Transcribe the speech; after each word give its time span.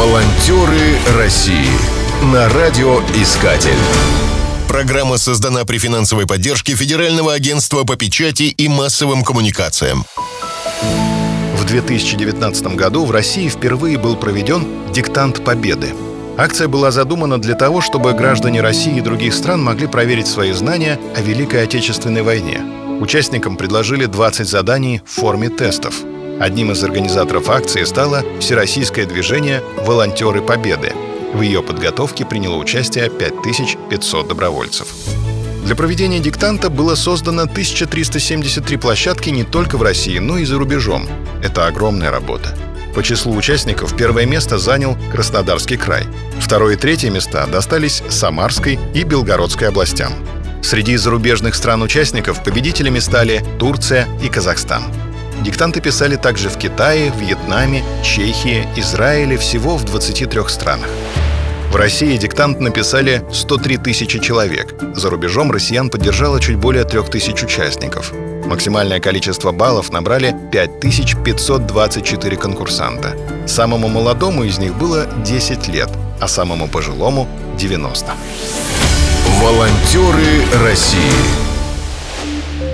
Волонтеры 0.00 0.96
России 1.18 1.68
на 2.32 2.48
радиоискатель. 2.48 3.76
Программа 4.66 5.18
создана 5.18 5.66
при 5.66 5.76
финансовой 5.76 6.26
поддержке 6.26 6.74
Федерального 6.74 7.34
агентства 7.34 7.84
по 7.84 7.96
печати 7.96 8.44
и 8.44 8.66
массовым 8.66 9.22
коммуникациям. 9.22 10.06
В 11.54 11.66
2019 11.66 12.76
году 12.76 13.04
в 13.04 13.10
России 13.10 13.50
впервые 13.50 13.98
был 13.98 14.16
проведен 14.16 14.90
«Диктант 14.90 15.44
Победы». 15.44 15.90
Акция 16.38 16.68
была 16.68 16.92
задумана 16.92 17.38
для 17.38 17.54
того, 17.54 17.82
чтобы 17.82 18.14
граждане 18.14 18.62
России 18.62 18.96
и 18.96 19.02
других 19.02 19.34
стран 19.34 19.62
могли 19.62 19.86
проверить 19.86 20.28
свои 20.28 20.52
знания 20.52 20.98
о 21.14 21.20
Великой 21.20 21.64
Отечественной 21.64 22.22
войне. 22.22 22.62
Участникам 23.02 23.58
предложили 23.58 24.06
20 24.06 24.48
заданий 24.48 25.02
в 25.04 25.10
форме 25.10 25.50
тестов– 25.50 25.94
Одним 26.40 26.72
из 26.72 26.82
организаторов 26.82 27.50
акции 27.50 27.84
стало 27.84 28.24
Всероссийское 28.40 29.04
движение 29.04 29.62
«Волонтеры 29.84 30.40
Победы». 30.40 30.94
В 31.34 31.42
ее 31.42 31.62
подготовке 31.62 32.24
приняло 32.24 32.56
участие 32.56 33.10
5500 33.10 34.26
добровольцев. 34.26 34.88
Для 35.66 35.76
проведения 35.76 36.18
диктанта 36.18 36.70
было 36.70 36.94
создано 36.94 37.42
1373 37.42 38.78
площадки 38.78 39.28
не 39.28 39.44
только 39.44 39.76
в 39.76 39.82
России, 39.82 40.16
но 40.16 40.38
и 40.38 40.46
за 40.46 40.56
рубежом. 40.56 41.06
Это 41.44 41.66
огромная 41.66 42.10
работа. 42.10 42.56
По 42.94 43.02
числу 43.02 43.36
участников 43.36 43.94
первое 43.94 44.24
место 44.24 44.56
занял 44.56 44.96
Краснодарский 45.12 45.76
край. 45.76 46.04
Второе 46.40 46.72
и 46.72 46.78
третье 46.78 47.10
места 47.10 47.46
достались 47.48 48.02
Самарской 48.08 48.78
и 48.94 49.02
Белгородской 49.02 49.68
областям. 49.68 50.14
Среди 50.62 50.96
зарубежных 50.96 51.54
стран-участников 51.54 52.42
победителями 52.42 52.98
стали 52.98 53.44
Турция 53.58 54.08
и 54.22 54.28
Казахстан. 54.30 54.84
Диктанты 55.40 55.80
писали 55.80 56.16
также 56.16 56.50
в 56.50 56.58
Китае, 56.58 57.12
Вьетнаме, 57.16 57.82
Чехии, 58.04 58.68
Израиле, 58.76 59.38
всего 59.38 59.76
в 59.76 59.84
23 59.84 60.48
странах. 60.48 60.88
В 61.70 61.76
России 61.76 62.16
диктант 62.16 62.60
написали 62.60 63.22
103 63.32 63.78
тысячи 63.78 64.18
человек. 64.18 64.74
За 64.94 65.08
рубежом 65.08 65.50
россиян 65.50 65.88
поддержало 65.88 66.40
чуть 66.40 66.56
более 66.56 66.84
3 66.84 67.04
тысяч 67.04 67.42
участников. 67.42 68.12
Максимальное 68.44 69.00
количество 69.00 69.52
баллов 69.52 69.92
набрали 69.92 70.36
5524 70.52 72.36
конкурсанта. 72.36 73.16
Самому 73.46 73.88
молодому 73.88 74.44
из 74.44 74.58
них 74.58 74.74
было 74.74 75.06
10 75.24 75.68
лет, 75.68 75.88
а 76.20 76.28
самому 76.28 76.68
пожилому— 76.68 77.28
90. 77.58 78.12
Волонтеры 79.40 80.44
России 80.64 81.50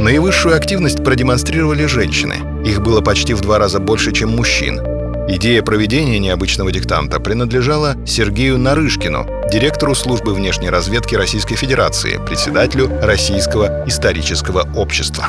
Наивысшую 0.00 0.56
активность 0.56 1.02
продемонстрировали 1.02 1.86
женщины. 1.86 2.53
Их 2.64 2.80
было 2.80 3.02
почти 3.02 3.34
в 3.34 3.42
два 3.42 3.58
раза 3.58 3.78
больше, 3.78 4.10
чем 4.12 4.30
мужчин. 4.30 4.80
Идея 5.28 5.62
проведения 5.62 6.18
необычного 6.18 6.72
диктанта 6.72 7.20
принадлежала 7.20 7.94
Сергею 8.06 8.58
Нарышкину, 8.58 9.26
директору 9.52 9.94
службы 9.94 10.32
внешней 10.34 10.70
разведки 10.70 11.14
Российской 11.14 11.56
Федерации, 11.56 12.18
председателю 12.26 12.90
Российского 13.02 13.84
исторического 13.86 14.66
общества. 14.74 15.28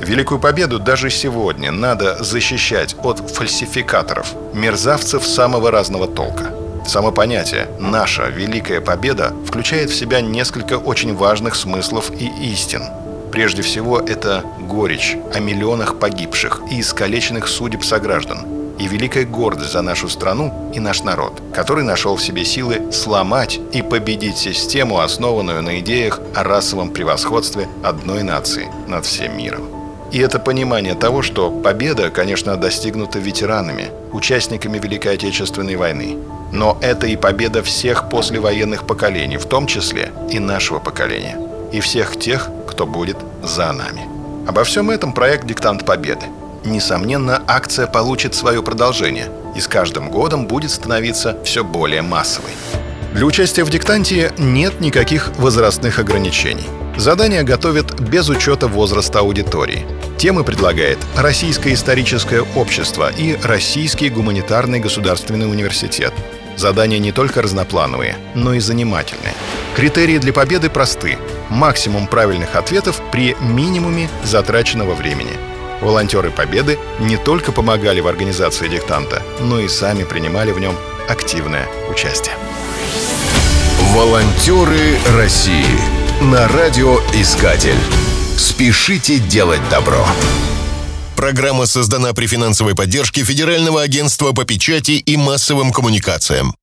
Великую 0.00 0.40
победу 0.40 0.80
даже 0.80 1.08
сегодня 1.08 1.70
надо 1.70 2.22
защищать 2.22 2.96
от 3.02 3.30
фальсификаторов, 3.30 4.34
мерзавцев 4.52 5.24
самого 5.24 5.70
разного 5.70 6.08
толка. 6.08 6.52
Само 6.86 7.12
понятие 7.12 7.68
«наша 7.78 8.28
великая 8.28 8.80
победа» 8.80 9.32
включает 9.46 9.90
в 9.90 9.94
себя 9.94 10.20
несколько 10.20 10.78
очень 10.78 11.14
важных 11.14 11.54
смыслов 11.54 12.10
и 12.10 12.30
истин– 12.52 12.82
Прежде 13.36 13.60
всего, 13.60 14.00
это 14.00 14.46
горечь 14.58 15.14
о 15.34 15.40
миллионах 15.40 15.98
погибших 15.98 16.62
и 16.70 16.80
искалеченных 16.80 17.48
судеб 17.48 17.84
сограждан 17.84 18.46
и 18.78 18.88
великая 18.88 19.26
гордость 19.26 19.72
за 19.72 19.82
нашу 19.82 20.08
страну 20.08 20.72
и 20.74 20.80
наш 20.80 21.02
народ, 21.02 21.42
который 21.54 21.84
нашел 21.84 22.16
в 22.16 22.22
себе 22.22 22.46
силы 22.46 22.90
сломать 22.92 23.60
и 23.74 23.82
победить 23.82 24.38
систему, 24.38 25.00
основанную 25.00 25.62
на 25.62 25.80
идеях 25.80 26.18
о 26.34 26.44
расовом 26.44 26.88
превосходстве 26.88 27.68
одной 27.84 28.22
нации 28.22 28.68
над 28.86 29.04
всем 29.04 29.36
миром. 29.36 29.68
И 30.12 30.18
это 30.18 30.38
понимание 30.38 30.94
того, 30.94 31.20
что 31.20 31.50
победа, 31.50 32.08
конечно, 32.08 32.56
достигнута 32.56 33.18
ветеранами, 33.18 33.90
участниками 34.12 34.78
Великой 34.78 35.16
Отечественной 35.16 35.76
войны. 35.76 36.16
Но 36.52 36.78
это 36.80 37.06
и 37.06 37.16
победа 37.16 37.62
всех 37.62 38.08
послевоенных 38.08 38.86
поколений, 38.86 39.36
в 39.36 39.44
том 39.44 39.66
числе 39.66 40.10
и 40.30 40.38
нашего 40.38 40.78
поколения. 40.78 41.38
И 41.72 41.80
всех 41.80 42.18
тех, 42.18 42.48
кто 42.68 42.86
будет 42.86 43.16
за 43.42 43.72
нами. 43.72 44.02
Обо 44.46 44.64
всем 44.64 44.90
этом 44.90 45.12
проект 45.12 45.46
«Диктант 45.46 45.84
Победы». 45.84 46.26
Несомненно, 46.64 47.42
акция 47.46 47.86
получит 47.86 48.34
свое 48.34 48.62
продолжение 48.62 49.28
и 49.54 49.60
с 49.60 49.68
каждым 49.68 50.10
годом 50.10 50.46
будет 50.46 50.70
становиться 50.70 51.38
все 51.44 51.64
более 51.64 52.02
массовой. 52.02 52.50
Для 53.14 53.24
участия 53.24 53.64
в 53.64 53.70
диктанте 53.70 54.32
нет 54.36 54.80
никаких 54.80 55.30
возрастных 55.38 55.98
ограничений. 55.98 56.66
Задания 56.96 57.42
готовят 57.42 58.00
без 58.00 58.28
учета 58.28 58.68
возраста 58.68 59.20
аудитории. 59.20 59.86
Темы 60.18 60.44
предлагает 60.44 60.98
Российское 61.16 61.72
историческое 61.72 62.42
общество 62.54 63.10
и 63.10 63.38
Российский 63.42 64.08
гуманитарный 64.08 64.80
государственный 64.80 65.50
университет. 65.50 66.12
Задания 66.56 66.98
не 66.98 67.12
только 67.12 67.42
разноплановые, 67.42 68.16
но 68.34 68.54
и 68.54 68.60
занимательные. 68.60 69.34
Критерии 69.76 70.16
для 70.16 70.32
победы 70.32 70.70
просты. 70.70 71.18
Максимум 71.50 72.06
правильных 72.06 72.56
ответов 72.56 73.02
при 73.12 73.36
минимуме 73.42 74.08
затраченного 74.24 74.94
времени. 74.94 75.32
Волонтеры 75.82 76.30
Победы 76.30 76.78
не 76.98 77.18
только 77.18 77.52
помогали 77.52 78.00
в 78.00 78.06
организации 78.06 78.68
диктанта, 78.68 79.22
но 79.38 79.60
и 79.60 79.68
сами 79.68 80.04
принимали 80.04 80.50
в 80.52 80.58
нем 80.58 80.74
активное 81.10 81.68
участие. 81.90 82.34
Волонтеры 83.92 84.96
России 85.14 85.78
на 86.22 86.48
радиоискатель. 86.48 87.78
Спешите 88.38 89.18
делать 89.18 89.60
добро. 89.68 90.06
Программа 91.16 91.66
создана 91.66 92.14
при 92.14 92.26
финансовой 92.26 92.74
поддержке 92.74 93.24
Федерального 93.24 93.82
агентства 93.82 94.32
по 94.32 94.44
печати 94.44 94.92
и 94.92 95.16
массовым 95.18 95.70
коммуникациям. 95.70 96.54